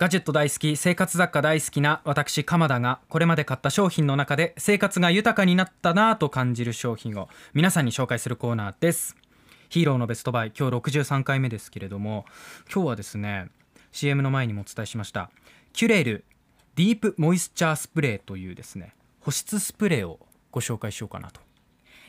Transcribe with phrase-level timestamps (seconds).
[0.00, 9.14] ガジェット大好き生活雑貨大好きな私鎌田がこれまで買った商品の中で生活が豊かになったなぁと感じる商品を皆さんに紹介するコーナーです。
[9.68, 12.24] ヒーローのベストバイ今日63回目ですけれども
[12.72, 13.50] 今日はですね
[13.92, 15.30] CM の前にもお伝えしました。
[15.74, 16.24] キュレル
[16.76, 20.18] ディープモイスチャースプレーというですね保湿スプレーを
[20.50, 21.42] ご紹介しようかなと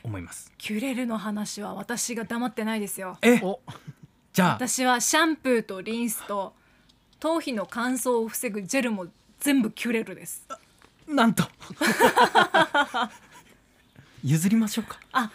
[0.04, 0.50] 思います。
[0.58, 3.18] キュレルの話は私が黙ってないですよ。
[3.22, 3.42] え？
[4.32, 4.54] じゃあ。
[4.54, 6.54] 私はシャンプーとリンスと
[7.22, 9.06] 頭皮の乾燥を防ぐジェルも
[9.40, 10.48] 全部キュレルです。
[11.08, 11.44] なんと。
[14.24, 15.00] 譲りましょうか。
[15.12, 15.32] あ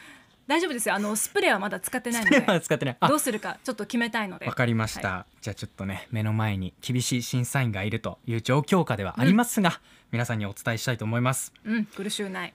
[0.49, 0.97] 大丈夫ですよ。
[0.97, 2.61] あのスプレーはまだ使ってないので。
[2.61, 2.97] 使ってない。
[2.99, 3.07] あ。
[3.07, 4.47] どうするかちょっと決めたいので。
[4.47, 11.53] わかりました、はじゃあちょっとね目の前に厳しい審査員がいるという状況下ではありますが、皆さんにお伝えしたいと思います。
[11.65, 12.55] うん苦しゅうない。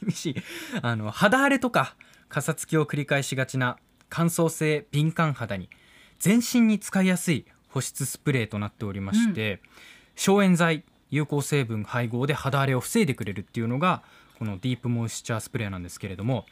[0.00, 0.36] 厳しい。
[0.82, 1.94] あの肌荒れとか
[2.28, 5.70] かさつきを繰り返しがちな乾燥性敏感肌に
[6.18, 9.60] 全身に使いやすい保湿スプレーとなっておりまして、
[10.14, 14.02] 消炎剤有効成分配合で肌荒れを防いでくれるっていうのが
[14.38, 16.46] このディープモイスチャースプレーなんですけれども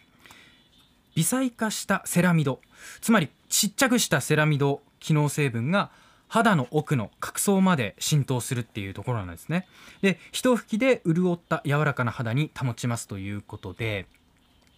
[1.15, 2.61] 微細化したセラミド
[3.01, 5.91] つまりちっちゃくしたセラミド機能成分が
[6.29, 9.67] 肌の奥の角層まで浸透するっていうところなんですね。
[10.03, 14.07] で一吹きで潤った柔らかな肌に保ちますということで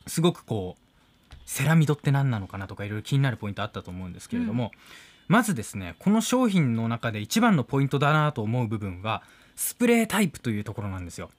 [0.07, 0.82] すごくこう
[1.53, 4.73] セラミドって何なのかなとかいろいろ気になるポイントあったと思うんですけれども、
[5.29, 9.23] まずですねこの商品の中で一番のポイントだなと思う部分は
[9.55, 11.31] スプレータイプというところなんですよ。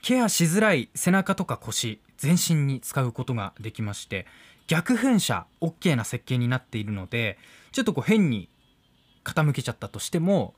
[0.00, 4.26] ケアしづらい背中とか腰全身に使うことができまして
[4.66, 7.38] 逆噴射 OK な設計になっているので
[7.70, 8.48] ちょっとこう変に
[9.24, 10.54] 傾けちゃったとしても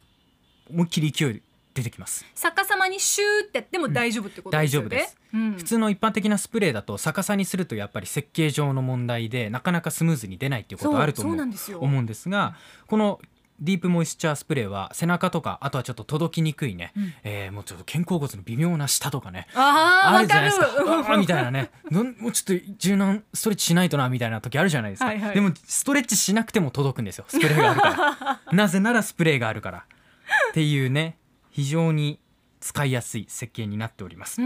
[0.70, 1.42] 思いっきり勢い
[1.74, 2.24] 出てきます。
[2.34, 5.18] 逆さまにシューってやっても大丈夫ってことですよね、大丈夫です。
[5.34, 5.52] うん。
[5.54, 11.80] 普通の一般的なスプレーだと逆さにするとやっぱり設計上の問題でなかなかスムーズに出ないっていうことあると思うそうなんですよ。
[11.80, 12.54] 思うんですが
[12.86, 13.20] この
[13.60, 17.14] ディープモイスチャースプレーは背中とかあとはちょっと届きにくいね、うん。
[17.24, 19.48] えーもうちょっと肩甲骨の微妙な下とかね。
[19.54, 20.66] あるじゃないですか。
[20.66, 21.70] あーみたいなね。
[21.90, 25.34] もうちょっと柔軟ストレッチしないとなみたいな時あるじゃないですか、はいはい。
[25.34, 27.24] でもストレッチしなくても届くんですよ。
[27.28, 28.40] スプレーがあるから。
[28.52, 29.78] なぜならスプレーがあるから。
[29.78, 31.18] っていうね
[31.54, 32.18] 非常に
[32.58, 34.40] 使いやすい設計になっております。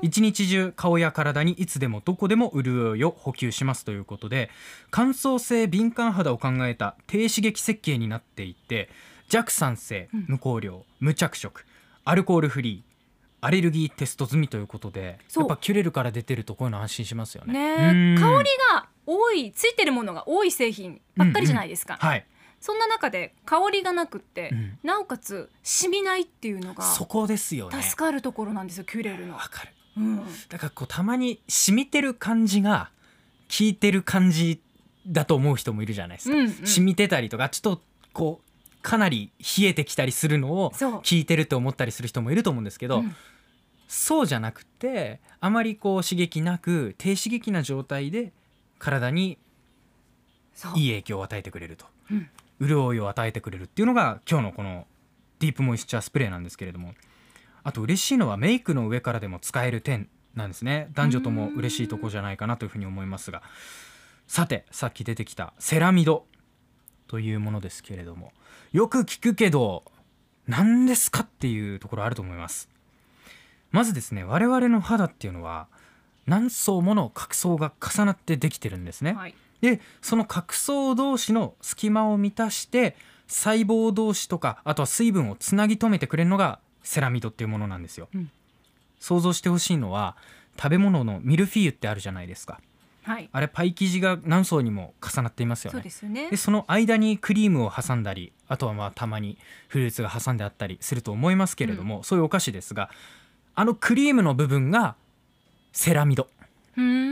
[0.00, 4.50] 一日中顔や体にいつでもどこでも潤いを補給しますということで
[4.90, 8.88] 乾燥性敏感肌を考えた低刺激設計になっていて
[9.28, 10.24] 弱酸性うん。
[10.28, 11.64] 無香料、無着色
[12.04, 12.92] アルコールフリー
[13.44, 16.68] アレルギーテスト済みということでやっぱキュレルから出てるとこう。
[16.68, 18.14] いうの安心しますよね。
[18.14, 22.24] ね香りが多いついてるものが多い製品ばっかりじゃないですか、はい、
[22.62, 24.78] そんな中で香りがなくって、うん。
[24.84, 27.82] なおかつ染みないっていうのがそこですよね。
[27.82, 29.34] 助かるところなんですよキュレルの。
[29.34, 29.72] わ、かる。
[29.96, 32.90] うん、だからこうたまに染みてる感じが
[33.50, 34.62] 効いてる感じ
[35.06, 36.36] だと思う人もいるじゃないですか。
[36.36, 36.52] うんうん。
[36.52, 40.92] 染みてたりとかちょっとこうかなり冷えてきたりするのをそう。
[41.00, 43.16] 聞いてると思ったりする人もいると思うんですけど、うん。
[43.88, 48.32] そうじゃなくてあまりこう刺激なく低刺激な状態で
[48.78, 49.36] 体に
[50.76, 51.86] いい影響を与えてくれると。
[52.08, 52.30] うん
[52.62, 54.86] 潤いを与えてくれるっていうのが今日のこの
[55.40, 56.94] ディープモイスチャースプレーなんですけれども
[57.64, 60.88] あと嬉しいのはメイクの上からでも使える点なんですね。
[60.94, 63.42] 男女とも嬉しいとこじゃないかなというふうに思いますが。
[64.26, 66.24] さてさっき出てきたセラミド
[67.06, 68.32] というものですけれども
[68.72, 69.84] よく聞くけど
[70.46, 72.70] 何ですかっていうところあると思います。
[73.70, 75.68] まずですね我々の肌っていうのは
[76.26, 79.34] 何層もの角層が重なってできてるんですね、はい。
[79.62, 82.94] でその角層同士の隙間を満たして
[83.28, 88.30] 細胞同士とかあとは水分をつなぎ止めてくれるのがセラミドっていうものなんですよ、うん。
[89.00, 90.16] 想像してほしいのは
[90.56, 92.60] 食べ物のミルフィーユってあるじゃないですか。
[93.04, 93.28] はい。
[93.32, 96.30] あれパイ生地が何層にも重なっていますよそうねですよね。
[96.30, 102.90] でその間にクリームを挟んだりあとはまあたまにフルーツが挟んであったりすると思いますけれども、そういうお菓子ですが
[103.54, 104.96] あのクリームの部分が
[105.72, 106.28] セラミド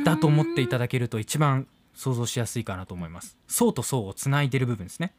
[0.04, 3.37] だと思っていただけると一番想像しやすいかなと思います。
[3.46, 5.12] 層と層をつないでる部分ですね。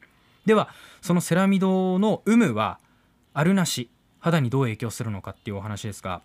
[0.46, 0.68] では
[1.00, 2.80] そのセラミドの有無は
[3.34, 6.22] あるなし肌にどう影響するのかっていうお話ですが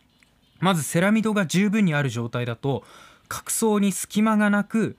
[0.60, 2.84] まずセラミドが十分にある状態だと
[3.28, 4.98] 角層に隙間がなく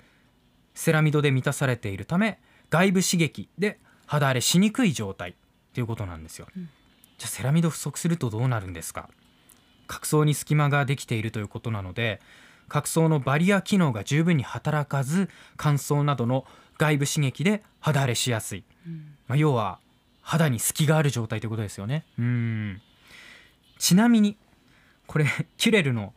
[0.75, 2.39] セラミドで満たされているため
[2.71, 5.35] 外部刺激で肌荒れしにくい状態っ
[5.73, 6.69] ていうことなんですよ、うん。
[7.19, 9.09] じゃあセラミド不足するとどうなるんですか？
[9.89, 12.21] 角層に隙間ができているということなので
[12.69, 16.45] 角層のバリア機能が十分に働かず乾燥などの
[16.79, 19.17] 外部刺激で肌荒れしやすい、うん。
[19.27, 19.79] まあ、要は
[20.23, 22.05] 肌に隙がある状態ということですよね。
[22.19, 22.81] うん。
[23.79, 24.37] ちなみに
[25.07, 25.27] これ
[25.57, 26.13] キュレルの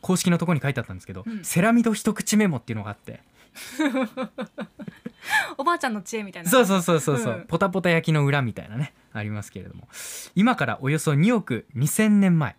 [0.00, 1.44] 公式のところに書いてあったんですけど、うん。
[1.44, 3.22] セラミド一口メモっていうのがあって。
[5.58, 7.46] おばあちゃんの知恵みたいなそうそうそうそうそう、うん。
[7.46, 8.94] ポタポタ焼きの裏みたいなね。
[9.12, 9.88] ありますけれども。
[10.34, 12.56] 今からおよそ2億2000年前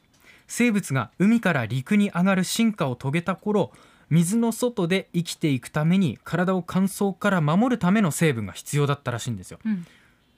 [0.50, 3.72] 生物が海から陸に上がる進化を遂げた頃
[4.10, 9.60] 水の外で生きていくために体を乾燥から守るための成分が必要だったらしいんですよ。
[9.64, 9.86] うん。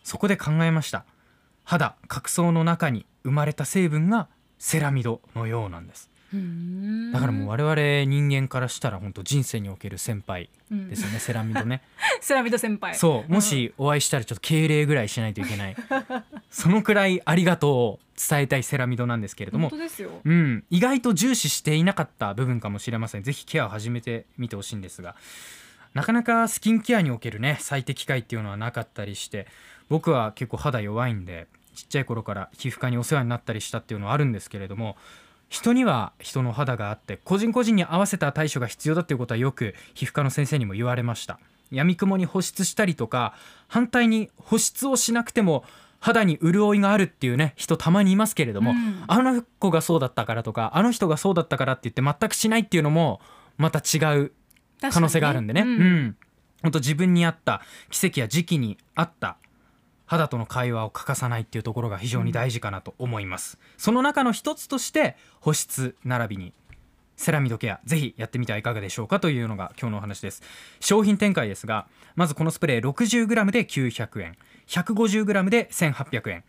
[0.03, 1.05] そこで考えました。
[1.63, 4.27] 肌角層の中に生まれた成分が
[4.59, 7.11] セラミドのようなんですうん。
[7.11, 10.89] だからもう我々人間からしたら本当人生における先輩うん。
[10.89, 11.81] ですよね、セラミドね。
[12.21, 12.95] セラミド先輩。
[12.95, 15.75] そうもしお会いしたらちょっと敬礼ぐらいしないといけない。
[16.49, 17.99] そのくらいありがとうを
[18.29, 19.69] 伝えたいセラミドなんですけれども。
[19.69, 20.11] 本当ですよ。
[20.23, 23.23] うん、意外と重視していなかった部分かもしれません。
[23.23, 25.15] ぜひケアを始めてみてほしいんですが。
[25.93, 29.47] なかなかスキンケアにおけるね最適解っていうのはなかったりして
[29.89, 34.95] 僕は結構肌弱いんでちっちゃい頃から皮膚科にお世話になったりしたっていうのはあるんですけれども
[35.51, 41.39] 人には人の肌があって個人個人に合わせた対処が必要だっていうことはよく皮膚科の先生にも言われました。
[41.71, 43.33] 闇雲に保湿したりとか
[43.67, 45.65] 反対に保湿をしなくても
[45.99, 49.03] 肌に潤いがあるっていうね人たまにいますけれども、うん。
[49.07, 53.19] あの子がそうだったからとかあの人がそうだったからって言って全くしないっていうのも
[53.57, 54.31] また違う
[54.79, 55.63] 可能性があるんでね。
[55.63, 56.17] 確かにうん。
[56.61, 59.35] 本当自分に合った奇跡や時期に合った
[60.11, 63.57] 肌との会話を欠かさないっていうところが非常に大事かなと思います。
[63.77, 66.51] その中の一つとして保湿並びに
[67.15, 70.43] セラミドケアぜひやってみてはいかがでしょうかというのが今日のお話です。
[70.81, 71.87] 商品展開ですが
[72.17, 74.35] まずこのスプレー 60g で900円
[74.67, 76.43] 150g で1800円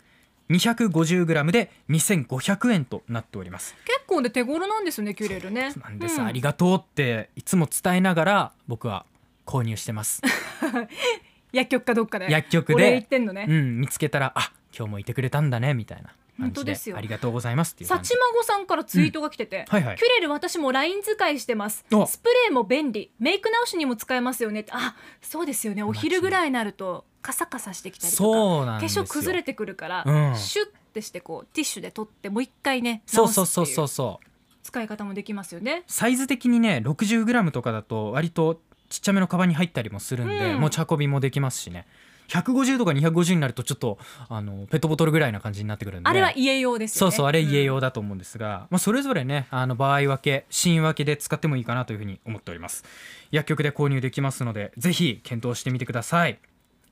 [0.50, 3.76] 250g で2500円となっております。
[3.84, 5.72] 結構で手頃なんですよねキュレルね。
[5.80, 6.26] なんです、うん。
[6.26, 9.06] ありがとうっていつも伝えながら僕は
[9.46, 10.20] 購入してます
[11.52, 16.96] 薬局かどっかで薬局で言ってんのね、うん見つけたらあ今日もいてくれたんだねみたいな本当ですよ。
[16.96, 21.84] ありがとうございますっていうさちまごさんからツイートが来てて、はいはいキュレル私もライン使いしてます。
[21.92, 22.06] お。
[22.06, 23.10] スプレーも便利。
[23.18, 25.82] メイク直しにも使えますよねあそうですよね。
[25.82, 30.36] お昼ぐらいになるとカサカサしてきたりとか化粧崩れてくるから、うん。
[30.36, 33.76] シュッてしてこうティッシュで取ってもう一回ねそう直すそうっていう。
[33.76, 34.26] そうそうそう
[34.62, 35.82] 使い方もできますよね。
[35.86, 38.60] サイズ的にね 60g とかだと割と
[38.92, 40.60] ちっちゃめのカバンに入ったりもするんで、うん。
[40.60, 41.86] 持ち運びもできますしね。
[42.28, 43.98] 150とか250になるとちょっと
[44.28, 46.08] あのペットボトルぐらいな感じになってくるんで。
[46.08, 47.10] あれは家用ですよね。
[47.10, 52.84] そうそうあれ家ん用だと思うんですが、まあ、それぞれねあの場合分け新分けで使ってもいいかなというふうに思っております。
[53.30, 56.38] 薬局で購入できますのでぜひ検討してみてください。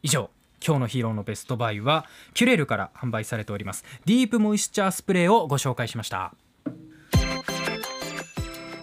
[0.02, 0.30] 以上
[0.66, 6.34] 今日のヒーローのベストバイはキュレルから販売されておりますディープモイスチャースプレーをご紹介しました